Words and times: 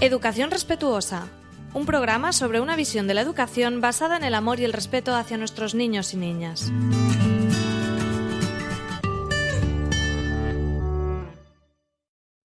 Educación 0.00 0.52
Respetuosa, 0.52 1.26
un 1.74 1.84
programa 1.84 2.32
sobre 2.32 2.60
una 2.60 2.76
visión 2.76 3.08
de 3.08 3.14
la 3.14 3.20
educación 3.20 3.80
basada 3.80 4.16
en 4.16 4.22
el 4.22 4.36
amor 4.36 4.60
y 4.60 4.64
el 4.64 4.72
respeto 4.72 5.12
hacia 5.16 5.36
nuestros 5.38 5.74
niños 5.74 6.14
y 6.14 6.18
niñas. 6.18 6.72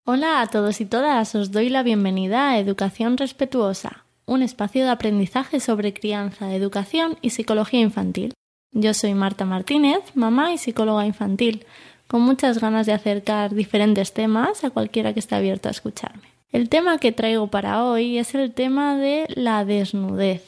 Hola 0.04 0.42
a 0.42 0.48
todos 0.48 0.82
y 0.82 0.86
todas, 0.86 1.36
os 1.36 1.52
doy 1.52 1.70
la 1.70 1.84
bienvenida 1.84 2.50
a 2.50 2.58
Educación 2.58 3.18
Respetuosa, 3.18 4.04
un 4.26 4.42
espacio 4.42 4.84
de 4.84 4.90
aprendizaje 4.90 5.60
sobre 5.60 5.94
crianza, 5.94 6.56
educación 6.56 7.20
y 7.22 7.30
psicología 7.30 7.82
infantil. 7.82 8.34
Yo 8.72 8.96
soy 8.96 9.14
Marta 9.14 9.46
Martínez, 9.46 10.02
mamá 10.16 10.54
y 10.54 10.58
psicóloga 10.58 11.06
infantil, 11.06 11.68
con 12.08 12.24
muchas 12.24 12.60
ganas 12.60 12.88
de 12.88 12.94
acercar 12.94 13.54
diferentes 13.54 14.12
temas 14.12 14.64
a 14.64 14.72
cualquiera 14.72 15.14
que 15.14 15.20
esté 15.20 15.36
abierto 15.36 15.68
a 15.68 15.72
escucharme. 15.72 16.33
El 16.54 16.70
tema 16.70 17.00
que 17.00 17.12
traigo 17.12 17.48
para 17.48 17.84
hoy 17.84 18.20
es 18.20 18.36
el 18.36 18.54
tema 18.54 18.96
de 18.96 19.26
la 19.36 19.66
desnudez 19.66 20.46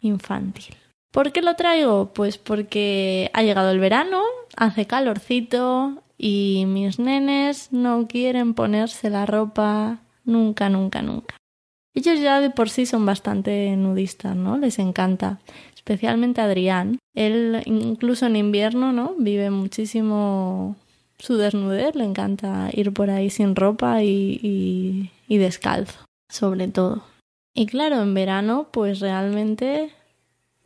infantil. 0.00 0.76
¿Por 1.10 1.32
qué 1.32 1.42
lo 1.42 1.56
traigo? 1.56 2.12
Pues 2.14 2.38
porque 2.38 3.28
ha 3.34 3.42
llegado 3.42 3.72
el 3.72 3.80
verano, 3.80 4.22
hace 4.56 4.86
calorcito, 4.86 6.00
y 6.16 6.62
mis 6.68 7.00
nenes 7.00 7.72
no 7.72 8.06
quieren 8.06 8.54
ponerse 8.54 9.10
la 9.10 9.26
ropa 9.26 9.98
nunca, 10.24 10.68
nunca, 10.68 11.02
nunca. 11.02 11.36
Ellos 11.92 12.20
ya 12.20 12.40
de 12.40 12.50
por 12.50 12.70
sí 12.70 12.86
son 12.86 13.04
bastante 13.04 13.74
nudistas, 13.76 14.36
¿no? 14.36 14.58
Les 14.58 14.78
encanta. 14.78 15.40
Especialmente 15.74 16.40
Adrián. 16.40 17.00
Él 17.16 17.62
incluso 17.66 18.26
en 18.26 18.36
invierno, 18.36 18.92
¿no? 18.92 19.16
Vive 19.18 19.50
muchísimo 19.50 20.76
su 21.18 21.36
desnudez. 21.36 21.96
Le 21.96 22.04
encanta 22.04 22.70
ir 22.72 22.92
por 22.92 23.10
ahí 23.10 23.28
sin 23.28 23.56
ropa 23.56 24.04
y, 24.04 24.38
y, 24.40 25.10
y 25.28 25.38
descalzo, 25.38 26.04
sobre 26.28 26.66
todo. 26.66 27.04
Y 27.54 27.66
claro, 27.66 28.02
en 28.02 28.14
verano, 28.14 28.68
pues 28.72 29.00
realmente 29.00 29.92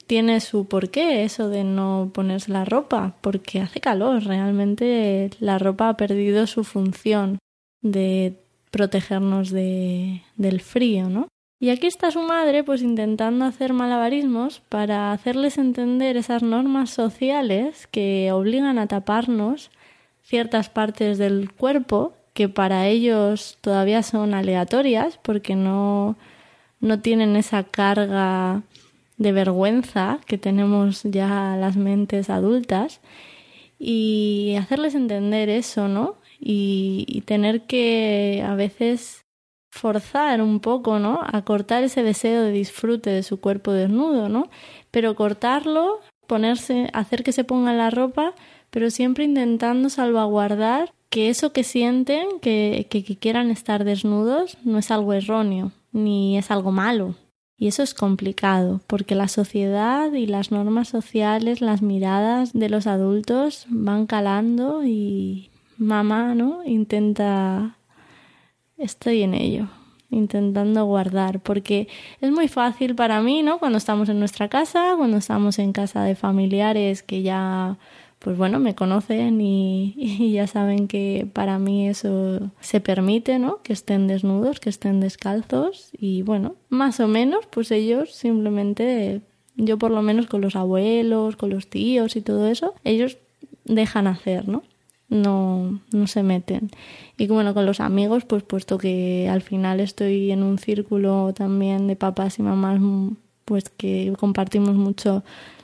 tiene 0.07 0.41
su 0.41 0.67
porqué 0.67 1.25
eso 1.25 1.49
de 1.49 1.65
no 1.65 2.11
ponerse 2.15 2.53
la 2.53 2.65
ropa, 2.65 3.17
porque 3.21 3.61
hace 3.61 3.81
calor, 3.81 4.25
realmente 4.25 5.31
la 5.41 5.59
ropa 5.59 5.89
ha 5.89 5.97
perdido 5.97 6.47
su 6.47 6.65
función 6.65 7.39
de 7.83 8.39
protegernos 8.71 9.51
de, 9.51 10.23
del 10.37 10.61
frío, 10.61 11.09
¿no? 11.09 11.29
Y 11.61 11.71
aquí 11.71 11.87
está 11.87 12.11
su 12.11 12.23
madre 12.23 12.65
pues 12.65 12.83
intentando 12.83 13.45
hacer 13.45 13.73
malabarismos 13.73 14.61
para 14.69 15.13
hacerles 15.13 15.59
entender 15.59 16.17
esas 16.17 16.43
normas 16.43 16.91
sociales 16.91 17.87
que 17.87 18.33
obligan 18.33 18.81
a 18.81 18.89
taparnos 18.89 19.71
ciertas 20.23 20.71
partes 20.71 21.19
del 21.19 21.53
cuerpo 21.53 22.15
que 22.35 22.49
para 22.49 22.87
ellos 22.89 23.59
todavía 23.61 24.03
son 24.03 24.35
aleatorias 24.35 25.19
porque 25.23 25.55
no, 25.55 26.17
no 26.81 27.01
tienen 27.01 27.37
esa 27.37 27.65
carga 27.65 28.63
de 29.19 29.33
vergüenza 29.33 30.21
que 30.27 30.39
tenemos 30.39 31.03
ya 31.05 31.57
las 31.59 31.77
mentes 31.77 32.31
adultas 32.31 33.01
y 33.79 34.57
hacerles 34.59 34.95
entender 34.95 35.49
eso, 35.49 35.89
¿no? 35.89 36.17
Y, 36.39 37.23
tener 37.27 37.63
que 37.67 38.45
a 38.47 38.55
veces 38.55 39.25
forzar 39.71 40.43
un 40.43 40.61
poco, 40.61 40.99
¿no? 40.99 41.21
A 41.23 41.43
cortar 41.45 41.83
ese 41.85 42.03
deseo 42.03 42.43
de 42.43 42.53
disfrute 42.53 43.11
de 43.11 43.23
su 43.23 43.41
cuerpo 43.41 43.73
desnudo, 43.73 44.29
¿no? 44.29 44.51
Pero 44.91 45.15
cortarlo, 45.17 46.01
ponerse, 46.27 46.91
hacer 46.93 47.25
que 47.25 47.33
se 47.33 47.45
ponga 47.45 47.73
la 47.73 47.91
ropa, 47.91 48.35
pero 48.71 48.91
siempre 48.91 49.25
intentando 49.25 49.89
salvaguardar 49.89 50.93
que 51.13 51.29
eso 51.29 51.53
que 51.53 51.63
sienten, 51.63 52.41
que, 52.41 52.87
que 52.89 53.05
quieran 53.05 53.51
estar 53.51 53.85
desnudos, 53.85 54.57
no 54.65 54.79
es 54.79 54.91
algo 54.91 55.13
erróneo, 55.13 55.71
ni 55.93 56.39
es 56.39 56.51
algo 56.51 56.73
malo, 56.73 57.17
y 57.59 57.69
eso 57.69 57.83
es 57.83 57.93
complicado, 57.93 58.81
porque 58.87 59.15
la 59.15 59.29
sociedad 59.29 60.11
y 60.15 60.27
las 60.27 60.51
normas 60.51 60.89
sociales, 60.89 61.61
las 61.61 61.83
miradas 61.83 62.55
de 62.55 62.71
los 62.71 62.87
adultos 62.87 63.67
van 63.69 64.07
calando 64.07 64.85
y 64.85 65.51
mamá, 65.77 66.35
¿no? 66.35 66.65
Intenta... 66.65 67.77
Estoy 68.79 69.23
en 69.23 69.35
ello, 69.35 69.69
intentando 70.09 70.87
guardar, 70.87 71.41
porque 71.41 71.89
es 72.23 72.31
muy 72.33 72.49
fácil 72.49 72.95
para 72.95 73.21
mí, 73.21 73.43
¿no? 73.43 73.59
Cuando 73.59 73.77
estamos 73.77 74.09
en 74.09 74.19
nuestra 74.19 74.49
casa, 74.49 74.95
cuando 74.97 75.19
estamos 75.19 75.59
en 75.59 75.75
casa 75.75 76.05
de 76.05 76.17
familiares 76.17 77.03
que 77.03 77.21
ya 77.21 77.77
pues 78.23 78.37
bueno, 78.37 78.61
me 78.61 78.75
conocen 78.75 79.41
y, 79.41 80.33
ya 80.33 80.47
saben 80.47 80.89
que 80.89 81.27
para 81.33 81.59
mí 81.59 81.89
eso 81.89 82.51
se 82.61 82.81
permite, 82.81 83.39
¿no? 83.39 83.63
Que 83.63 83.73
estén 83.73 84.07
desnudos, 84.07 84.61
que 84.61 84.71
estén 84.71 85.01
descalzos 85.01 85.91
y 85.93 86.23
bueno, 86.23 86.55
más 86.69 87.01
o 87.01 87.09
menos, 87.09 87.47
pues 87.51 87.71
ellos 87.71 88.15
simplemente, 88.15 89.21
yo 89.57 89.77
por 89.77 89.91
lo 89.91 90.03
menos 90.03 90.27
con 90.27 90.41
los 90.41 90.57
abuelos, 90.57 91.37
con 91.37 91.51
los 91.51 91.69
tíos 91.69 92.17
y 92.17 92.23
todo 92.23 92.47
eso, 92.47 92.75
ellos 92.85 93.19
dejan 93.65 94.07
hacer, 94.07 94.49
¿no? 94.49 94.63
No, 95.09 95.81
no 95.93 96.07
se 96.07 96.23
meten. 96.23 96.71
Y 97.19 97.27
bueno, 97.27 97.53
con 97.53 97.67
los 97.67 97.81
amigos, 97.81 98.25
pues 98.25 98.45
puesto 98.45 98.79
que 98.79 99.29
al 99.29 99.43
final 99.43 99.81
estoy 99.81 100.31
en 100.31 100.43
un 100.43 100.59
círculo 100.59 101.35
también 101.35 101.87
de 101.87 101.97
papás 101.97 102.39
y 102.39 102.43
mamás, 102.43 102.81
pues 103.45 103.69
que 103.69 104.15
compartimos 104.19 104.75
mucho 104.75 105.23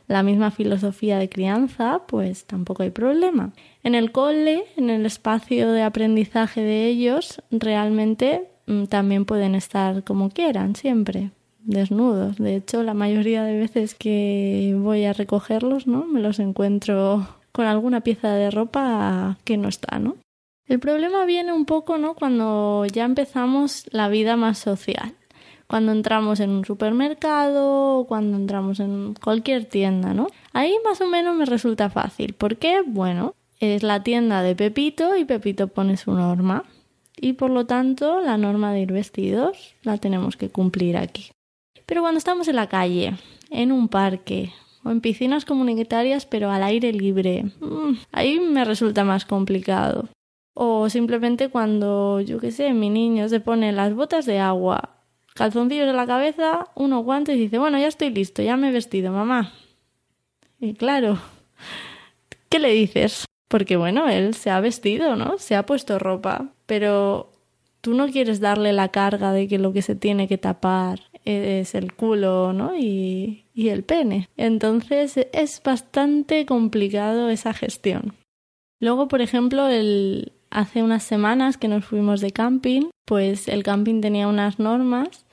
la 0.08 0.22
misma 0.22 0.50
filosofía 0.50 1.18
de 1.18 1.28
crianza, 1.28 2.02
pues 2.08 2.46
tampoco 2.46 2.82
hay 2.82 2.90
problema. 2.90 3.52
En 3.82 3.94
el 3.94 4.10
cole, 4.10 4.64
en 4.76 4.90
el 4.90 5.06
espacio 5.06 5.70
de 5.70 5.82
aprendizaje 5.82 6.62
de 6.62 6.86
ellos, 6.86 7.42
realmente 7.50 8.48
mm, 8.66 8.84
también 8.84 9.26
pueden 9.26 9.54
estar 9.54 10.02
como 10.02 10.30
quieran, 10.30 10.74
siempre 10.74 11.30
desnudos. 11.60 12.38
De 12.38 12.56
hecho, 12.56 12.82
la 12.82 12.94
mayoría 12.94 13.44
de 13.44 13.58
veces 13.58 13.94
que 13.94 14.74
voy 14.78 15.04
a 15.04 15.12
recogerlos, 15.12 15.86
¿no? 15.86 16.06
Me 16.06 16.20
los 16.20 16.38
encuentro 16.38 17.28
con 17.52 17.66
alguna 17.66 18.00
pieza 18.00 18.32
de 18.32 18.50
ropa 18.50 19.38
que 19.44 19.58
no 19.58 19.68
está, 19.68 19.98
¿no? 19.98 20.16
El 20.66 20.80
problema 20.80 21.24
viene 21.26 21.52
un 21.52 21.64
poco, 21.64 21.98
¿no? 21.98 22.14
Cuando 22.14 22.84
ya 22.86 23.04
empezamos 23.04 23.84
la 23.90 24.08
vida 24.08 24.36
más 24.36 24.58
social 24.58 25.14
cuando 25.68 25.92
entramos 25.92 26.40
en 26.40 26.50
un 26.50 26.64
supermercado 26.64 27.98
o 27.98 28.06
cuando 28.06 28.38
entramos 28.38 28.80
en 28.80 29.14
cualquier 29.22 29.66
tienda, 29.66 30.14
¿no? 30.14 30.28
Ahí 30.54 30.74
más 30.84 31.00
o 31.02 31.06
menos 31.06 31.36
me 31.36 31.44
resulta 31.44 31.90
fácil. 31.90 32.32
¿Por 32.32 32.56
qué? 32.56 32.82
Bueno, 32.84 33.34
es 33.60 33.82
la 33.82 34.02
tienda 34.02 34.42
de 34.42 34.56
Pepito 34.56 35.16
y 35.16 35.26
Pepito 35.26 35.68
pone 35.68 35.98
su 35.98 36.12
norma. 36.12 36.64
Y 37.20 37.34
por 37.34 37.50
lo 37.50 37.66
tanto, 37.66 38.20
la 38.20 38.38
norma 38.38 38.72
de 38.72 38.80
ir 38.80 38.92
vestidos 38.92 39.74
la 39.82 39.98
tenemos 39.98 40.36
que 40.36 40.48
cumplir 40.48 40.96
aquí. 40.96 41.32
Pero 41.84 42.00
cuando 42.00 42.18
estamos 42.18 42.48
en 42.48 42.56
la 42.56 42.68
calle, 42.68 43.16
en 43.50 43.70
un 43.70 43.88
parque 43.88 44.52
o 44.84 44.90
en 44.90 45.00
piscinas 45.00 45.44
comunitarias 45.44 46.24
pero 46.24 46.50
al 46.50 46.62
aire 46.62 46.92
libre, 46.92 47.44
mm, 47.60 47.92
ahí 48.12 48.40
me 48.40 48.64
resulta 48.64 49.04
más 49.04 49.26
complicado. 49.26 50.08
O 50.54 50.88
simplemente 50.88 51.50
cuando, 51.50 52.20
yo 52.20 52.38
qué 52.38 52.52
sé, 52.52 52.72
mi 52.72 52.88
niño 52.88 53.28
se 53.28 53.40
pone 53.40 53.72
las 53.72 53.94
botas 53.94 54.24
de 54.24 54.38
agua 54.38 54.97
calzoncillos 55.38 55.88
en 55.88 55.96
la 55.96 56.06
cabeza, 56.06 56.66
unos 56.74 57.04
guantes 57.04 57.36
y 57.36 57.42
dice, 57.42 57.58
bueno, 57.58 57.78
ya 57.78 57.86
estoy 57.86 58.10
listo, 58.10 58.42
ya 58.42 58.56
me 58.56 58.68
he 58.68 58.72
vestido, 58.72 59.12
mamá. 59.12 59.52
Y 60.60 60.74
claro, 60.74 61.18
¿qué 62.48 62.58
le 62.58 62.72
dices? 62.72 63.24
Porque 63.46 63.76
bueno, 63.76 64.08
él 64.08 64.34
se 64.34 64.50
ha 64.50 64.58
vestido, 64.60 65.14
¿no? 65.14 65.38
Se 65.38 65.54
ha 65.54 65.64
puesto 65.64 66.00
ropa, 66.00 66.48
pero 66.66 67.30
tú 67.80 67.94
no 67.94 68.08
quieres 68.08 68.40
darle 68.40 68.72
la 68.72 68.88
carga 68.88 69.32
de 69.32 69.46
que 69.46 69.58
lo 69.58 69.72
que 69.72 69.80
se 69.82 69.94
tiene 69.94 70.26
que 70.26 70.38
tapar 70.38 71.00
es 71.24 71.74
el 71.76 71.92
culo, 71.92 72.52
¿no? 72.52 72.76
Y, 72.76 73.44
y 73.54 73.68
el 73.68 73.84
pene. 73.84 74.28
Entonces 74.36 75.14
es 75.32 75.62
bastante 75.62 76.46
complicado 76.46 77.28
esa 77.28 77.54
gestión. 77.54 78.14
Luego, 78.80 79.06
por 79.06 79.20
ejemplo, 79.20 79.68
el, 79.68 80.32
hace 80.50 80.82
unas 80.82 81.04
semanas 81.04 81.58
que 81.58 81.68
nos 81.68 81.84
fuimos 81.84 82.20
de 82.20 82.32
camping, 82.32 82.90
pues 83.04 83.46
el 83.48 83.62
camping 83.62 84.00
tenía 84.00 84.26
unas 84.26 84.58
normas 84.58 85.26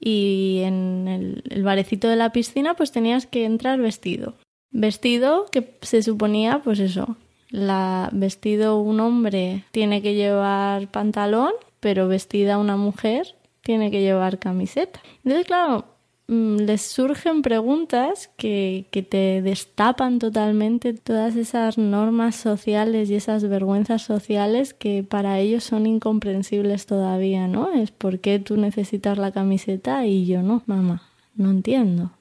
y 0.00 0.62
en 0.64 1.06
el, 1.06 1.62
barecito 1.62 2.08
de 2.08 2.16
la 2.16 2.32
piscina 2.32 2.74
pues 2.74 2.90
tenías 2.90 3.26
que 3.26 3.44
entrar 3.44 3.78
vestido. 3.78 4.34
Vestido 4.72 5.46
que 5.52 5.76
se 5.82 6.02
suponía 6.02 6.62
pues 6.64 6.80
eso, 6.80 7.16
la 7.50 8.08
vestido 8.12 8.80
un 8.80 9.00
hombre 9.00 9.64
tiene 9.72 10.00
que 10.00 10.14
llevar 10.14 10.88
pantalón, 10.88 11.52
pero 11.80 12.08
vestida 12.08 12.58
una 12.58 12.76
mujer 12.76 13.36
tiene 13.62 13.90
que 13.90 14.00
llevar 14.00 14.38
camiseta. 14.38 15.00
Entonces, 15.22 15.46
claro, 15.46 15.84
les 16.30 16.82
surgen 16.82 17.42
preguntas 17.42 18.30
que, 18.36 18.86
que 18.92 19.02
te 19.02 19.42
destapan 19.42 20.20
totalmente 20.20 20.94
todas 20.94 21.34
esas 21.34 21.76
normas 21.76 22.36
sociales 22.36 23.10
y 23.10 23.16
esas 23.16 23.48
vergüenzas 23.48 24.02
sociales 24.02 24.72
que 24.72 25.02
para 25.02 25.40
ellos 25.40 25.64
son 25.64 25.86
incomprensibles 25.86 26.86
todavía, 26.86 27.48
¿no? 27.48 27.72
Es 27.72 27.90
por 27.90 28.20
qué 28.20 28.38
tú 28.38 28.56
necesitas 28.56 29.18
la 29.18 29.32
camiseta 29.32 30.06
y 30.06 30.26
yo 30.26 30.42
no, 30.42 30.62
mamá. 30.66 31.02
No 31.34 31.50
entiendo. 31.50 32.12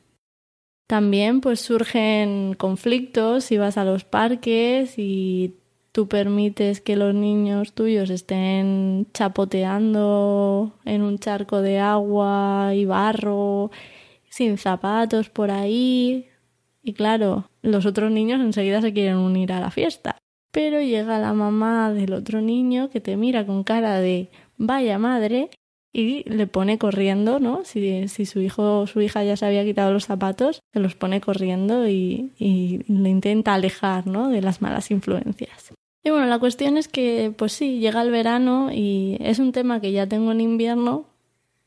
También 0.88 1.40
pues 1.40 1.60
surgen 1.60 2.56
conflictos 2.56 3.44
si 3.44 3.58
vas 3.58 3.78
a 3.78 3.86
los 3.86 4.06
parques 4.06 4.96
y 4.98 5.54
tú 5.92 6.08
permites 6.08 6.82
que 6.82 6.96
los 6.96 7.14
niños 7.14 7.74
tuyos 7.74 8.10
estén 8.10 9.06
chapoteando 9.14 10.72
en 10.86 11.04
un 11.04 11.20
charco 11.20 11.62
de 11.62 11.78
agua 11.78 12.72
y 12.74 12.86
barro, 12.86 13.70
sin 14.40 14.58
zapatos 14.58 15.30
por 15.30 15.52
ahí. 15.52 16.30
Y 16.82 16.94
claro, 16.94 17.50
los 17.62 17.86
otros 17.86 18.10
niños 18.10 18.40
enseguida 18.40 18.82
se 18.82 18.94
quieren 18.94 19.18
unir 19.18 19.52
a 19.52 19.60
la 19.60 19.70
fiesta. 19.70 20.18
Pero 20.52 20.82
llega 20.82 21.20
la 21.20 21.34
mamá 21.34 21.92
del 21.92 22.14
otro 22.14 22.40
niño 22.40 22.90
que 22.90 23.02
te 23.02 23.18
mira 23.18 23.46
con 23.46 23.66
cara 23.66 24.00
de 24.00 24.30
vaya 24.58 24.98
madre 24.98 25.50
y 25.92 26.24
le 26.30 26.48
pone 26.48 26.78
corriendo, 26.78 27.42
¿no? 27.42 27.66
Si, 27.66 28.08
si 28.08 28.26
su 28.26 28.40
hijo 28.40 28.80
o 28.80 28.88
su 28.88 29.02
hija 29.02 29.26
ya 29.26 29.36
se 29.36 29.46
había 29.46 29.66
quitado 29.66 29.92
los 29.92 30.06
zapatos, 30.06 30.62
se 30.72 30.80
los 30.80 30.96
pone 30.96 31.20
corriendo 31.20 31.90
y, 31.90 32.32
y 32.40 32.86
le 32.88 33.10
intenta 33.10 33.56
alejar, 33.56 34.08
¿no? 34.08 34.30
De 34.30 34.42
las 34.42 34.62
malas 34.62 34.90
influencias. 34.90 35.74
Y 36.02 36.12
bueno, 36.12 36.28
la 36.28 36.40
cuestión 36.40 36.78
es 36.78 36.88
que, 36.88 37.34
pues 37.38 37.52
sí, 37.52 37.80
llega 37.80 38.02
el 38.02 38.12
verano 38.12 38.72
y 38.72 39.18
es 39.20 39.40
un 39.40 39.52
tema 39.52 39.82
que 39.82 39.92
ya 39.92 40.08
tengo 40.08 40.32
en 40.32 40.40
invierno, 40.40 41.08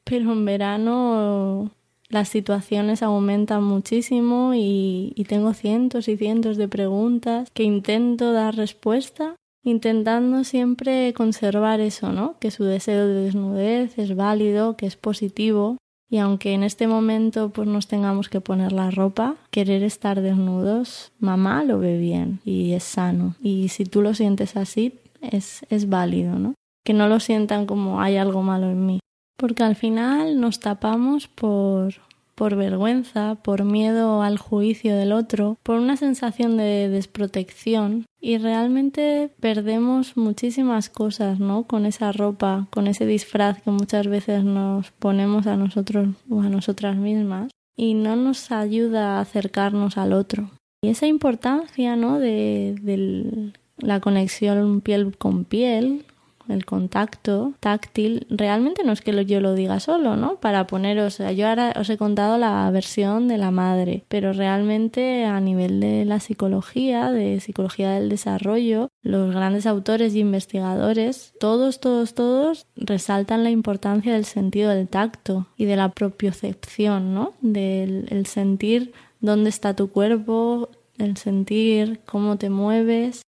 pero 0.04 0.32
en 0.32 0.46
verano 0.46 1.70
las 2.12 2.28
situaciones 2.28 3.02
aumentan 3.02 3.64
muchísimo 3.64 4.52
y, 4.54 5.14
tengo 5.26 5.54
cientos 5.54 6.08
y 6.08 6.16
cientos 6.18 6.58
de 6.58 6.68
preguntas 6.68 7.48
que 7.54 7.62
intento 7.62 8.32
dar 8.32 8.54
respuesta 8.54 9.34
intentando 9.64 10.44
siempre 10.44 11.14
conservar 11.14 11.80
eso, 11.80 12.12
¿no? 12.12 12.36
Que 12.38 12.50
su 12.50 12.64
deseo 12.64 13.06
de 13.06 13.14
desnudez 13.22 13.98
es 13.98 14.14
válido, 14.14 14.76
que 14.76 14.86
es 14.86 14.96
positivo 14.96 15.78
y 16.10 16.18
aunque 16.18 16.52
en 16.52 16.64
este 16.64 16.86
momento 16.86 17.48
pues 17.48 17.66
nos 17.66 17.86
tengamos 17.86 18.28
que 18.28 18.42
poner 18.42 18.72
la 18.72 18.90
ropa, 18.90 19.36
querer 19.50 19.82
estar 19.82 20.20
desnudos, 20.20 21.12
mamá 21.18 21.64
lo 21.64 21.78
ve 21.78 21.96
bien 21.96 22.40
y 22.44 22.72
es 22.72 22.84
sano. 22.84 23.36
Y 23.40 23.68
si 23.68 23.86
tú 23.86 24.02
lo 24.02 24.12
sientes 24.12 24.56
así, 24.56 24.98
es, 25.22 25.64
es 25.70 25.88
válido, 25.88 26.38
¿no? 26.38 26.52
Que 26.84 26.92
no 26.92 27.08
lo 27.08 27.20
sientan 27.20 27.64
como 27.64 28.02
hay 28.02 28.18
algo 28.18 28.42
malo 28.42 28.68
en 28.68 28.84
mí. 28.84 29.00
Porque 29.42 29.64
al 29.64 29.74
final 29.74 30.40
nos 30.40 30.60
tapamos 30.60 31.26
por, 31.26 31.94
por 32.36 32.54
vergüenza, 32.54 33.34
por 33.34 33.64
miedo 33.64 34.22
al 34.22 34.38
juicio 34.38 34.94
del 34.94 35.10
otro, 35.10 35.58
por 35.64 35.80
una 35.80 35.96
sensación 35.96 36.56
de 36.56 36.88
desprotección 36.88 38.06
y 38.20 38.38
realmente 38.38 39.32
perdemos 39.40 40.16
muchísimas 40.16 40.88
cosas, 40.90 41.40
¿no? 41.40 41.64
Con 41.64 41.86
esa 41.86 42.12
ropa, 42.12 42.68
con 42.70 42.86
ese 42.86 43.04
disfraz 43.04 43.60
que 43.60 43.72
muchas 43.72 44.06
veces 44.06 44.44
nos 44.44 44.92
ponemos 44.92 45.48
a 45.48 45.56
nosotros 45.56 46.10
o 46.30 46.42
a 46.42 46.48
nosotras 46.48 46.96
mismas 46.96 47.50
y 47.76 47.94
no 47.94 48.14
nos 48.14 48.52
ayuda 48.52 49.16
a 49.16 49.22
acercarnos 49.22 49.98
al 49.98 50.12
otro. 50.12 50.52
Y 50.84 50.90
esa 50.90 51.08
importancia, 51.08 51.96
¿no? 51.96 52.20
De, 52.20 52.76
de 52.80 53.50
la 53.78 53.98
conexión 53.98 54.82
piel 54.82 55.18
con 55.18 55.44
piel, 55.44 56.04
el 56.48 56.64
contacto 56.64 57.54
táctil, 57.60 58.26
realmente 58.30 58.84
no 58.84 58.92
es 58.92 59.00
que 59.00 59.24
yo 59.24 59.40
lo 59.40 59.54
diga 59.54 59.80
solo, 59.80 60.16
¿no? 60.16 60.36
Para 60.36 60.66
poneros, 60.66 61.18
yo 61.18 61.48
ahora 61.48 61.72
os 61.76 61.88
he 61.90 61.96
contado 61.96 62.38
la 62.38 62.70
versión 62.70 63.28
de 63.28 63.38
la 63.38 63.50
madre, 63.50 64.04
pero 64.08 64.32
realmente 64.32 65.24
a 65.24 65.40
nivel 65.40 65.80
de 65.80 66.04
la 66.04 66.20
psicología, 66.20 67.10
de 67.10 67.40
psicología 67.40 67.92
del 67.92 68.08
desarrollo, 68.08 68.88
los 69.02 69.34
grandes 69.34 69.66
autores 69.66 70.14
y 70.14 70.20
investigadores, 70.20 71.34
todos, 71.38 71.80
todos, 71.80 72.14
todos 72.14 72.66
resaltan 72.76 73.44
la 73.44 73.50
importancia 73.50 74.12
del 74.12 74.24
sentido 74.24 74.70
del 74.70 74.88
tacto 74.88 75.48
y 75.56 75.64
de 75.64 75.76
la 75.76 75.90
propiocepción, 75.90 77.14
¿no? 77.14 77.34
Del 77.40 78.06
el 78.10 78.26
sentir 78.26 78.92
dónde 79.20 79.50
está 79.50 79.74
tu 79.74 79.90
cuerpo, 79.90 80.68
el 80.98 81.16
sentir 81.16 82.00
cómo 82.04 82.36
te 82.36 82.50
mueves 82.50 83.22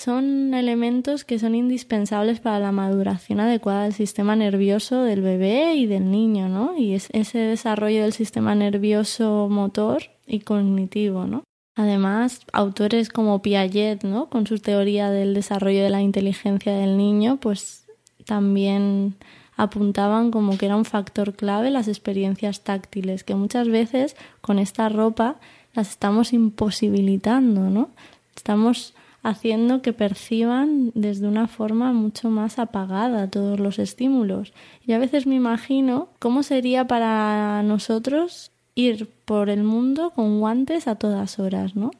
son 0.00 0.54
elementos 0.54 1.24
que 1.24 1.38
son 1.38 1.54
indispensables 1.54 2.40
para 2.40 2.58
la 2.58 2.72
maduración 2.72 3.38
adecuada 3.38 3.82
del 3.82 3.92
sistema 3.92 4.34
nervioso 4.34 5.02
del 5.02 5.20
bebé 5.20 5.74
y 5.74 5.86
del 5.86 6.10
niño, 6.10 6.48
¿no? 6.48 6.76
Y 6.76 6.94
es 6.94 7.08
ese 7.12 7.38
desarrollo 7.38 8.02
del 8.02 8.14
sistema 8.14 8.54
nervioso 8.54 9.48
motor 9.50 10.04
y 10.26 10.40
cognitivo, 10.40 11.26
¿no? 11.26 11.44
Además, 11.76 12.40
autores 12.52 13.10
como 13.10 13.42
Piaget, 13.42 14.02
¿no? 14.02 14.30
Con 14.30 14.46
su 14.46 14.58
teoría 14.58 15.10
del 15.10 15.34
desarrollo 15.34 15.82
de 15.82 15.90
la 15.90 16.00
inteligencia 16.00 16.72
del 16.72 16.96
niño, 16.96 17.36
pues 17.36 17.84
también 18.24 19.16
apuntaban 19.56 20.30
como 20.30 20.56
que 20.56 20.66
era 20.66 20.76
un 20.76 20.86
factor 20.86 21.34
clave 21.34 21.70
las 21.70 21.88
experiencias 21.88 22.62
táctiles, 22.62 23.22
que 23.22 23.34
muchas 23.34 23.68
veces 23.68 24.16
con 24.40 24.58
esta 24.58 24.88
ropa 24.88 25.36
las 25.74 25.90
estamos 25.90 26.32
imposibilitando, 26.32 27.68
¿no? 27.68 27.90
Estamos 28.34 28.94
haciendo 29.22 29.82
que 29.82 29.92
perciban 29.92 30.92
desde 30.94 31.28
una 31.28 31.46
forma 31.46 31.92
mucho 31.92 32.30
más 32.30 32.58
apagada 32.58 33.30
todos 33.30 33.60
los 33.60 33.78
estímulos. 33.78 34.52
Y 34.86 34.92
a 34.92 34.98
veces 34.98 35.26
me 35.26 35.34
imagino 35.34 36.08
cómo 36.18 36.42
sería 36.42 36.86
para 36.86 37.62
nosotros 37.62 38.50
ir 38.74 39.08
por 39.24 39.50
el 39.50 39.62
mundo 39.62 40.10
con 40.10 40.40
guantes 40.40 40.88
a 40.88 40.94
todas 40.94 41.38
horas, 41.38 41.76
¿no? 41.76 41.90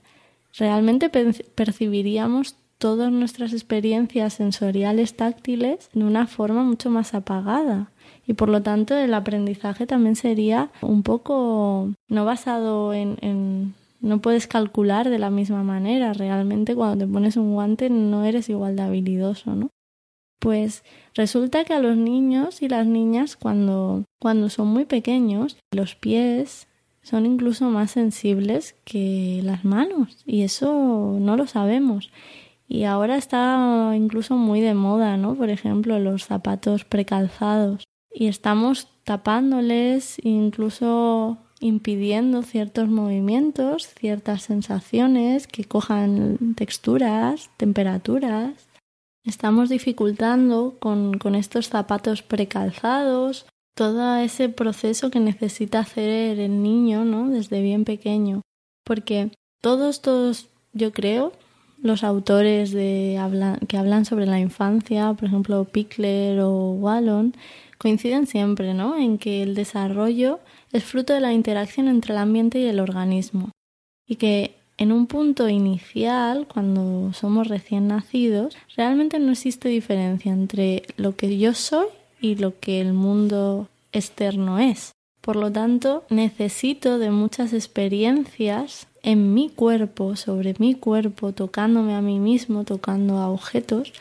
Realmente 0.57 1.11
percibiríamos 1.11 2.57
todas 2.79 3.13
nuestras 3.13 3.53
experiencias 3.53 4.33
sensoriales 4.35 5.15
táctiles 5.15 5.91
de 5.93 6.05
una 6.05 6.27
forma 6.27 6.65
mucho 6.65 6.91
más 6.91 7.15
apagada. 7.15 7.91
Y 8.27 8.33
por 8.33 8.49
lo 8.49 8.63
tanto 8.63 8.97
el 8.97 9.13
aprendizaje 9.13 9.87
también 9.87 10.17
sería 10.17 10.71
un 10.81 11.03
poco 11.03 11.91
no 12.09 12.25
basado 12.25 12.95
en, 12.95 13.19
en 13.21 13.75
no 14.01 14.21
puedes 14.21 14.47
calcular 14.47 15.09
de 15.11 15.19
la 15.19 15.31
misma 15.31 15.63
manera. 15.63 16.13
Realmente 16.13 16.75
cuando 16.75 17.05
te 17.05 17.13
pones 17.13 17.37
un 17.37 17.53
guante 17.53 17.91
no 17.91 18.25
eres 18.25 18.49
igual 18.49 18.77
de 18.77 18.83
habilidoso, 18.83 19.55
¿no? 19.55 19.71
Pues 20.41 20.85
resulta 21.15 21.65
que 21.65 21.75
a 21.75 21.81
los 21.81 21.97
niños 21.97 22.63
y 22.63 22.69
las 22.69 22.87
niñas 22.87 23.37
cuando, 23.37 24.05
cuando 24.19 24.49
son 24.49 24.69
muy 24.69 24.87
pequeños, 24.87 25.59
los 25.71 25.95
pies 25.95 26.67
son 27.03 27.27
incluso 27.27 27.69
más 27.71 27.91
sensibles 27.91 28.75
que 28.85 29.41
las 29.43 29.65
manos 29.65 30.23
y 30.27 30.43
eso 30.43 31.19
no 31.21 31.37
lo 31.37 31.47
sabemos. 31.47 32.11
Y 32.69 32.85
ahora 32.85 33.17
está 33.17 33.93
incluso 33.97 34.37
muy 34.37 34.61
de 34.61 34.75
moda, 34.75 35.17
¿no? 35.17 35.35
Por 35.35 35.51
ejemplo, 35.51 35.99
los 35.99 36.25
zapatos 36.25 36.85
precalzados. 36.85 37.85
Y 38.13 38.29
estamos 38.29 38.89
tapándoles, 39.05 40.17
incluso 40.25 41.39
impidiendo 41.61 42.43
ciertos 42.43 42.89
movimientos, 42.89 43.89
ciertas 43.95 44.43
sensaciones 44.43 45.47
que 45.47 45.65
cojan 45.65 46.55
texturas, 46.57 47.51
temperaturas. 47.57 48.69
Estamos 49.25 49.69
dificultando 49.69 50.77
con, 50.81 51.19
con 51.19 51.35
estos 51.35 51.69
zapatos 51.69 52.23
precalzados 52.23 53.47
todo 53.75 54.17
ese 54.17 54.49
proceso 54.49 55.11
que 55.11 55.21
necesita 55.21 55.81
hacer 55.81 56.39
el 56.39 56.63
niño, 56.63 57.05
¿no? 57.05 57.29
Desde 57.29 57.63
bien 57.63 57.85
pequeño. 57.85 58.43
Porque 58.85 59.31
todos, 59.61 60.03
todos, 60.03 60.49
yo 60.73 60.93
creo, 60.93 61.33
los 61.83 62.05
autores 62.05 62.73
de 62.73 63.19
que 63.69 63.79
hablan 63.79 64.05
sobre 64.05 64.27
la 64.27 64.39
infancia, 64.39 65.15
por 65.15 65.29
ejemplo, 65.29 65.65
Pickler 65.65 66.41
o 66.41 66.73
Wallon, 66.73 67.35
coinciden 67.79 68.27
siempre, 68.27 68.75
¿no? 68.75 68.97
En 68.97 69.17
que 69.17 69.43
el 69.43 69.55
desarrollo 69.55 70.41
es 70.73 70.85
fruto 70.85 71.13
de 71.13 71.21
la 71.21 71.33
interacción 71.33 71.89
entre 71.89 72.13
el 72.13 72.19
ambiente 72.19 72.59
y 72.59 72.67
el 72.67 72.81
organismo 72.81 73.51
y 74.07 74.17
que 74.17 74.55
en 74.77 74.93
un 74.93 75.07
punto 75.07 75.49
inicial, 75.49 76.47
cuando 76.53 77.13
somos 77.13 77.49
recién 77.49 77.89
nacidos, 77.89 78.57
realmente 78.77 79.19
no 79.19 79.33
existe 79.33 79.69
diferencia 79.69 80.33
entre 80.33 80.85
lo 80.97 81.17
que 81.17 81.39
yo 81.39 81.53
soy 81.53 81.87
y 82.19 82.37
lo 82.37 82.59
que 82.59 82.81
el 82.81 82.95
mundo 82.95 83.69
externo 83.93 84.59
es. 84.59 84.93
Por 85.21 85.37
lo 85.37 85.53
tanto, 85.53 86.05
necesito 86.09 86.99
de 86.99 87.11
muchas 87.11 87.53
experiencias 87.53 88.87
en 89.03 89.35
mi 89.35 89.51
cuerpo, 89.51 90.17
sobre 90.17 90.55
mi 90.59 90.75
cuerpo, 90.75 91.33
tocándome 91.33 91.95
a 91.95 92.01
mí 92.01 92.19
mismo, 92.19 92.65
tocando 92.65 93.19
a 93.19 93.29
objetos, 93.29 93.93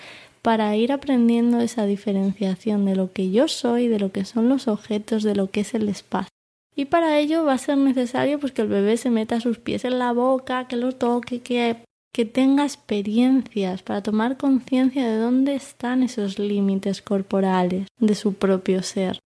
para 0.42 0.76
ir 0.78 0.94
aprendiendo 0.94 1.60
esa 1.60 1.86
diferenciación 1.86 2.86
de 2.86 2.96
lo 2.96 3.12
que 3.12 3.32
yo 3.32 3.50
soy, 3.50 3.90
de 3.90 4.00
lo 4.00 4.14
que 4.14 4.24
son 4.24 4.48
los 4.48 4.70
objetos, 4.70 5.24
de 5.24 5.36
lo 5.36 5.52
que 5.52 5.60
es 5.60 5.74
el 5.74 5.90
espacio. 5.90 6.39
Y 6.80 6.86
para 6.86 7.20
ello 7.20 7.44
va 7.44 7.56
a 7.56 7.58
ser 7.58 7.78
necesario 7.78 8.40
pues, 8.40 8.54
que 8.54 8.62
el 8.62 8.70
bebé 8.70 8.96
se 8.96 9.10
meta 9.10 9.42
sus 9.42 9.60
pies 9.60 9.84
en 9.84 10.00
la 10.00 10.14
boca, 10.14 10.66
que 10.70 10.78
lo 10.78 10.94
toque, 10.94 11.42
que, 11.42 11.76
que 12.14 12.24
tenga 12.24 12.64
experiencias 12.64 13.84
para 13.84 14.02
tomar 14.02 14.38
conciencia 14.38 15.06
de 15.06 15.18
dónde 15.18 15.56
están 15.56 16.04
esos 16.04 16.40
límites 16.40 17.02
corporales 17.02 17.88
de 18.00 18.16
su 18.16 18.36
propio 18.36 18.82
ser. 18.82 19.20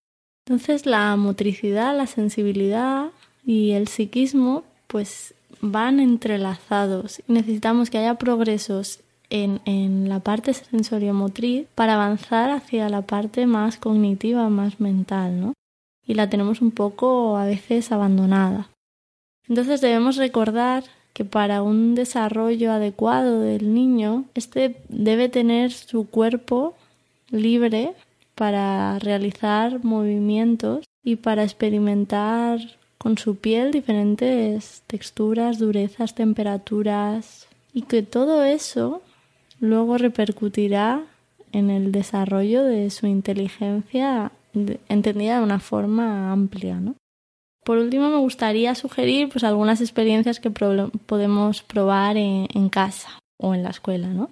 Entonces 0.44 0.84
la 0.84 1.14
motricidad, 1.14 1.96
la 1.96 2.08
sensibilidad 2.08 3.12
y 3.46 3.70
el 3.70 3.86
psiquismo 3.86 4.64
pues 4.88 5.34
van 5.60 6.00
entrelazados 6.00 7.22
y 7.28 7.34
necesitamos 7.34 7.88
que 7.88 7.98
haya 7.98 8.16
progresos 8.16 8.98
en, 9.30 9.60
en 9.64 10.08
la 10.08 10.18
parte 10.18 10.54
sensoriomotriz 10.54 11.68
para 11.76 11.94
avanzar 11.94 12.50
hacia 12.50 12.88
la 12.88 13.02
parte 13.02 13.46
más 13.46 13.76
cognitiva, 13.76 14.48
más 14.48 14.80
mental, 14.80 15.40
¿no? 15.40 15.52
Y 16.06 16.14
la 16.14 16.28
tenemos 16.28 16.60
un 16.60 16.70
poco 16.70 17.36
a 17.36 17.44
veces 17.44 17.92
abandonada. 17.92 18.68
Entonces 19.48 19.80
debemos 19.80 20.16
recordar 20.16 20.84
que 21.12 21.24
para 21.24 21.62
un 21.62 21.94
desarrollo 21.94 22.72
adecuado 22.72 23.40
del 23.40 23.72
niño, 23.72 24.24
este 24.34 24.82
debe 24.88 25.28
tener 25.28 25.72
su 25.72 26.08
cuerpo 26.08 26.74
libre 27.30 27.94
para 28.34 28.98
realizar 28.98 29.84
movimientos 29.84 30.84
y 31.04 31.16
para 31.16 31.44
experimentar 31.44 32.58
con 32.98 33.18
su 33.18 33.36
piel 33.36 33.70
diferentes 33.70 34.82
texturas, 34.86 35.58
durezas, 35.58 36.14
temperaturas 36.14 37.46
y 37.72 37.82
que 37.82 38.02
todo 38.02 38.42
eso 38.44 39.02
luego 39.60 39.98
repercutirá 39.98 41.04
en 41.52 41.70
el 41.70 41.92
desarrollo 41.92 42.64
de 42.64 42.90
su 42.90 43.06
inteligencia 43.06 44.32
entendida 44.88 45.38
de 45.38 45.44
una 45.44 45.60
forma 45.60 46.32
amplia, 46.32 46.80
¿no? 46.80 46.96
Por 47.64 47.78
último, 47.78 48.10
me 48.10 48.18
gustaría 48.18 48.74
sugerir 48.74 49.30
pues, 49.30 49.42
algunas 49.42 49.80
experiencias 49.80 50.38
que 50.38 50.50
podemos 50.50 51.62
probar 51.62 52.16
en, 52.18 52.68
casa 52.68 53.18
o 53.38 53.54
en 53.54 53.62
la 53.62 53.70
escuela, 53.70 54.08
¿no? 54.08 54.30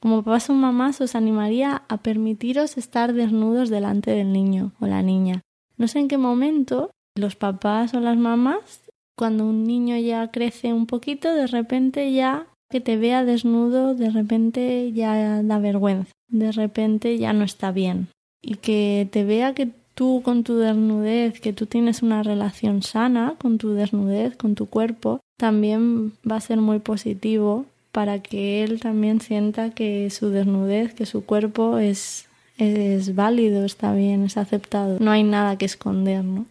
Como 0.00 0.22
papás 0.22 0.50
o 0.50 0.54
mamás, 0.54 1.00
os 1.00 1.14
animaría 1.14 1.82
a 1.88 1.96
permitiros 1.98 2.76
estar 2.76 3.12
desnudos 3.14 3.68
delante 3.68 4.10
del 4.10 4.32
niño 4.32 4.72
o 4.80 4.86
la 4.86 5.02
niña. 5.02 5.40
No 5.76 5.88
sé 5.88 6.00
en 6.00 6.08
qué 6.08 6.18
momento 6.18 6.90
los 7.16 7.36
papás 7.36 7.94
o 7.94 8.00
las 8.00 8.16
mamás, 8.16 8.82
cuando 9.16 9.44
un 9.44 9.64
niño 9.64 9.96
ya 9.96 10.30
crece 10.30 10.72
un 10.72 10.86
poquito, 10.86 11.32
de 11.32 11.46
repente 11.46 12.12
ya 12.12 12.46
que 12.70 12.80
te 12.80 12.96
vea 12.96 13.24
desnudo, 13.24 13.94
de 13.94 14.10
repente 14.10 14.92
ya 14.92 15.42
da 15.42 15.58
vergüenza, 15.58 16.12
de 16.28 16.52
repente 16.52 17.18
ya 17.18 17.32
no 17.32 17.44
está 17.44 17.72
bien. 17.72 18.08
Y 18.42 18.56
que 18.56 19.08
te 19.10 19.24
vea 19.24 19.54
que 19.54 19.68
tú 19.94 20.22
con 20.24 20.44
tu 20.44 20.56
desnudez, 20.58 21.40
que 21.40 21.52
tú 21.52 21.66
tienes 21.66 22.02
una 22.02 22.22
relación 22.22 22.82
sana 22.82 23.34
con 23.38 23.58
tu 23.58 23.72
desnudez, 23.72 24.36
con 24.36 24.54
tu 24.54 24.66
cuerpo, 24.66 25.20
también 25.36 26.12
va 26.28 26.36
a 26.36 26.40
ser 26.40 26.58
muy 26.58 26.78
positivo 26.78 27.66
para 27.90 28.20
que 28.20 28.62
él 28.62 28.80
también 28.80 29.20
sienta 29.20 29.70
que 29.70 30.08
su 30.10 30.30
desnudez, 30.30 30.94
que 30.94 31.06
su 31.06 31.24
cuerpo 31.24 31.78
es, 31.78 32.26
es 32.58 33.14
válido, 33.14 33.64
está 33.64 33.92
bien, 33.92 34.24
es 34.24 34.36
aceptado. 34.36 34.98
No 35.00 35.10
hay 35.10 35.24
nada 35.24 35.58
que 35.58 35.64
esconder, 35.64 36.24
¿no? 36.24 36.46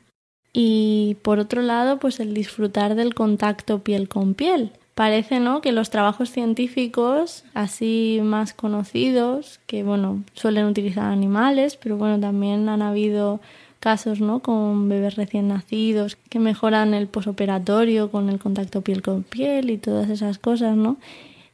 Y 0.52 1.18
por 1.22 1.40
otro 1.40 1.62
lado, 1.62 2.00
pues 2.00 2.20
el 2.20 2.34
disfrutar 2.34 2.96
del 2.96 3.14
contacto 3.14 3.80
piel 3.80 4.10
con 4.10 4.34
piel 4.34 4.72
parece 4.98 5.40
¿no? 5.40 5.62
que 5.62 5.74
los 5.74 5.92
trabajos 5.92 6.32
científicos 6.32 7.44
así 7.54 8.20
más 8.24 8.56
conocidos, 8.56 9.60
que 9.68 9.84
bueno, 9.84 10.24
suelen 10.34 10.66
utilizar 10.66 11.12
animales, 11.12 11.78
pero 11.78 11.98
bueno, 11.98 12.20
también 12.20 12.68
han 12.68 12.82
habido 12.82 13.40
casos 13.80 14.22
¿no? 14.22 14.40
con 14.40 14.90
bebés 14.90 15.16
recién 15.16 15.50
nacidos 15.50 16.16
que 16.16 16.40
mejoran 16.40 16.96
el 16.96 17.06
posoperatorio 17.06 18.10
con 18.10 18.28
el 18.30 18.40
contacto 18.40 18.82
piel 18.82 19.04
con 19.04 19.22
piel 19.22 19.70
y 19.70 19.78
todas 19.78 20.10
esas 20.10 20.40
cosas, 20.40 20.76
¿no? 20.76 20.98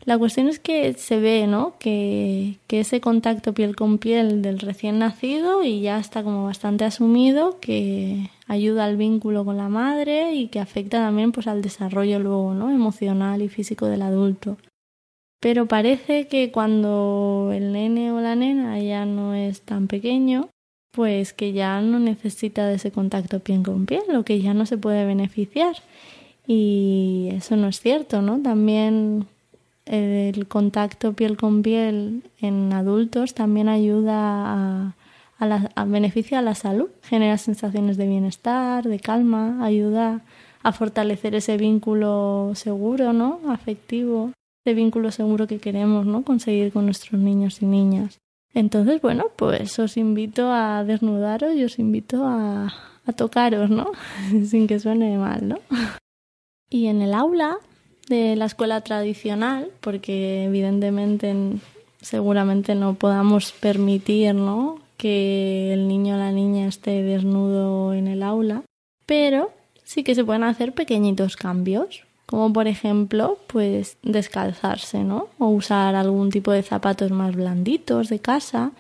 La 0.06 0.18
cuestión 0.18 0.48
es 0.48 0.60
que 0.60 0.94
se 0.94 1.20
ve, 1.20 1.48
¿no? 1.48 1.76
Que, 1.80 2.60
que, 2.68 2.82
ese 2.82 3.00
contacto 3.00 3.54
piel 3.54 3.74
con 3.76 4.00
piel 4.00 4.42
del 4.42 4.60
recién 4.60 5.00
nacido 5.00 5.64
y 5.64 5.80
ya 5.82 5.98
está 5.98 6.24
como 6.24 6.44
bastante 6.46 6.84
asumido 6.84 7.60
que 7.62 8.30
ayuda 8.54 8.86
al 8.86 8.98
vínculo 8.98 9.46
con 9.46 9.58
la 9.58 9.70
madre 9.70 10.34
y 10.34 10.48
que 10.48 10.60
afecta 10.60 11.00
también 11.00 11.32
pues 11.32 11.48
al 11.48 11.62
desarrollo 11.62 12.20
luego, 12.20 12.54
¿no? 12.54 12.72
emocional 12.72 13.42
y 13.42 13.50
físico 13.50 13.88
del 13.88 14.02
adulto. 14.02 14.58
Pero 15.40 15.66
parece 15.66 16.28
que 16.28 16.52
cuando 16.52 17.52
el 17.54 17.74
nene 17.74 18.12
o 18.14 18.22
la 18.22 18.36
nena 18.36 18.80
ya 18.80 19.06
no 19.06 19.34
es 19.34 19.62
tan 19.62 19.88
pequeño, 19.88 20.50
pues 20.92 21.34
que 21.34 21.52
ya 21.52 21.82
no 21.82 22.00
necesita 22.00 22.68
de 22.68 22.76
ese 22.76 22.92
contacto 22.92 23.40
piel 23.40 23.64
con 23.64 23.86
piel 23.86 24.04
o 24.16 24.24
que 24.24 24.40
ya 24.42 24.54
no 24.54 24.66
se 24.66 24.78
puede 24.78 25.06
beneficiar. 25.06 25.76
Y 26.48 27.30
eso 27.32 27.56
no 27.58 27.68
es 27.68 27.82
cierto, 27.82 28.22
¿no? 28.22 28.42
También 28.42 29.26
el 29.86 30.48
contacto 30.48 31.14
piel 31.14 31.36
con 31.36 31.62
piel 31.62 32.24
en 32.40 32.72
adultos 32.72 33.34
también 33.34 33.68
ayuda 33.68 34.14
a, 34.16 34.96
a, 35.52 35.86
beneficia 35.86 36.40
a 36.40 36.42
la 36.42 36.56
salud, 36.56 36.90
genera 37.04 37.38
sensaciones 37.38 37.98
de 37.98 38.08
bienestar, 38.08 38.84
de 38.86 39.00
calma, 39.00 39.64
ayuda 39.64 40.22
a 40.62 40.72
fortalecer 40.72 41.36
ese 41.36 41.58
vínculo 41.58 42.52
seguro, 42.56 43.14
¿no? 43.14 43.42
afectivo, 43.50 44.32
ese 44.64 44.74
vínculo 44.74 45.12
seguro 45.12 45.48
que 45.48 45.60
queremos 45.60 46.06
¿no? 46.06 46.24
conseguir 46.24 46.72
con 46.72 46.86
nuestros 46.86 47.20
niños 47.20 47.62
y 47.62 47.66
niñas. 47.66 48.18
Entonces, 48.54 49.02
bueno, 49.02 49.26
pues 49.36 49.78
os 49.80 49.98
invito 49.98 50.52
a 50.52 50.84
desnudaros 50.84 51.56
y 51.56 51.64
os 51.64 51.80
invito 51.80 52.24
a, 52.24 52.72
a 53.06 53.14
tocaros, 53.14 53.70
¿no? 53.70 53.92
Sin 54.46 54.68
que 54.68 54.80
suene 54.80 55.18
mal, 55.18 55.48
¿no? 55.48 55.60
Y 56.70 56.86
en 56.86 57.02
el 57.02 57.14
aula 57.14 57.58
de 58.10 58.36
la 58.36 58.46
escuela 58.46 58.82
tradicional, 58.82 59.72
porque 59.82 60.46
evidentemente 60.46 61.34
seguramente 62.04 62.76
no 62.76 62.96
podamos 62.96 63.52
permitir 63.54 64.36
¿no? 64.36 64.78
Que 65.04 65.74
el 65.74 65.90
niño 65.90 66.16
o 66.16 66.18
la 66.18 66.32
niña 66.32 66.66
esté 66.66 67.04
desnudo 67.04 67.94
en 67.94 68.08
el 68.08 68.24
aula, 68.24 68.64
pero 69.06 69.52
sí 69.84 70.02
que 70.02 70.16
se 70.16 70.24
pueden 70.24 70.46
hacer 70.46 70.74
pequeñitos 70.74 71.36
cambios, 71.36 72.06
como 72.26 72.54
por 72.54 72.70
ejemplo, 72.70 73.38
pues 73.48 73.98
descalzarse, 74.02 75.04
¿no? 75.04 75.28
O 75.40 75.48
usar 75.48 75.96
algún 75.96 76.30
tipo 76.30 76.54
de 76.54 76.64
zapatos 76.64 77.12
más 77.12 77.36
blanditos 77.36 78.08
de 78.08 78.20
casa 78.20 78.72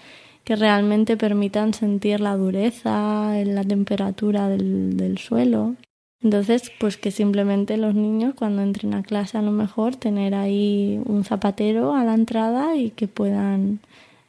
que 0.46 0.56
realmente 0.56 1.18
permitan 1.18 1.74
sentir 1.74 2.22
la 2.22 2.38
dureza, 2.38 3.34
la 3.44 3.65
temperatura 3.65 4.48
del, 4.48 4.96
del 4.96 5.18
suelo. 5.18 5.75
Entonces, 6.22 6.72
pues 6.80 6.96
que 6.96 7.12
simplemente 7.12 7.75
los 7.75 7.96
niños 7.96 8.34
cuando 8.34 8.62
entren 8.62 8.94
a 8.94 9.03
clase 9.03 9.38
a 9.38 9.42
lo 9.42 9.51
mejor 9.51 9.98
tener 9.98 10.36
ahí 10.36 11.01
un 11.06 11.25
zapatero 11.25 11.96
a 11.96 12.06
la 12.06 12.13
entrada 12.13 12.77
y 12.77 12.92
que 12.92 13.10
puedan, 13.10 13.82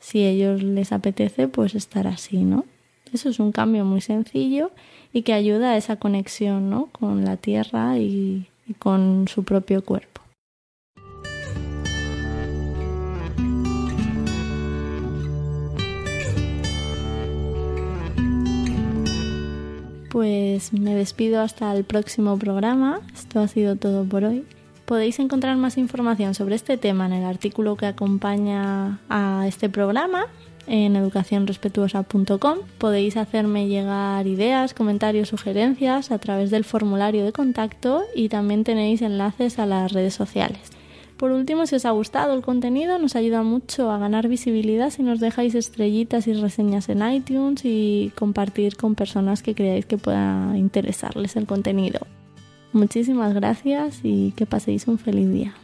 si 0.05 0.23
ellos 0.23 0.63
les 0.63 0.93
apetece, 0.93 1.49
pues 1.49 1.75
estar 1.75 2.07
así, 2.07 2.45
¿no? 2.45 2.67
Eso 3.15 3.31
es 3.31 3.41
un 3.41 3.53
cambio 3.53 3.87
muy 3.87 4.03
sencillo 4.03 4.71
y 5.15 5.23
que 5.23 5.33
ayuda 5.33 5.71
a 5.71 5.77
esa 5.79 5.97
conexión, 5.97 6.69
¿no? 6.69 6.91
Con 6.93 7.25
la 7.25 7.39
tierra 7.39 7.97
y, 7.97 8.47
y 8.69 8.75
con 8.75 9.29
su 9.29 9.45
propio 9.45 9.83
cuerpo. 9.83 10.21
pues 20.11 20.73
me 20.73 20.95
despido 20.95 21.41
hasta 21.41 21.75
el 21.75 21.83
próximo 21.83 22.39
programa. 22.39 23.01
Esto 23.13 23.41
ha 23.41 23.49
sido 23.49 23.75
todo 23.75 24.05
por 24.05 24.23
hoy. 24.23 24.45
Podéis 24.85 25.19
encontrar 25.19 25.57
más 25.57 25.79
información 25.79 26.35
sobre 26.35 26.57
este 26.57 26.77
tema 26.77 27.07
en 27.07 27.15
el 27.15 27.25
artículo 27.25 27.77
que 27.77 27.87
acompaña 27.87 29.01
a 29.09 29.47
este 29.49 29.71
programa 29.71 30.27
en 30.67 30.97
educacionrespetuosa.com. 30.97 32.59
Podéis 32.79 33.17
hacerme 33.17 33.69
llegar 33.69 34.27
ideas, 34.27 34.75
comentarios, 34.75 35.29
sugerencias 35.29 36.11
a 36.11 36.19
través 36.19 36.51
del 36.51 36.65
formulario 36.65 37.25
de 37.25 37.33
contacto 37.33 38.03
y 38.15 38.29
también 38.29 38.65
tenéis 38.65 39.01
enlaces 39.01 39.59
a 39.59 39.67
las 39.67 39.93
redes 39.93 40.15
sociales. 40.15 40.61
Por 41.17 41.31
último, 41.31 41.67
si 41.67 41.77
os 41.77 41.87
ha 41.87 41.91
gustado 41.91 42.35
el 42.35 42.43
contenido, 42.43 42.99
nos 42.99 43.17
ayuda 43.17 43.43
mucho 43.43 43.91
a 43.91 43.99
ganar 43.99 44.29
visibilidad 44.29 44.91
si 44.91 45.03
nos 45.03 45.21
dejáis 45.21 45.55
estrellitas 45.55 46.27
y 46.27 46.35
reseñas 46.35 46.89
en 46.89 47.09
iTunes 47.09 47.65
y 47.65 48.13
compartir 48.17 48.77
con 48.77 48.95
personas 48.97 49.43
que 49.43 49.55
creáis 49.55 49.87
que 49.87 49.97
pueda 49.97 50.53
interesarles 50.57 51.37
el 51.37 51.47
contenido. 51.47 52.01
Muchísimas 52.75 53.33
gracias 53.35 54.01
y 54.03 54.33
que 54.33 54.47
paséis 54.47 54.89
un 54.89 54.99
feliz 54.99 55.31
día. 55.31 55.55